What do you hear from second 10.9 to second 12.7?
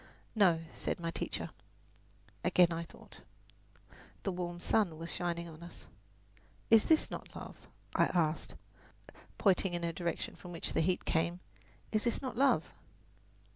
came. "Is this not love?"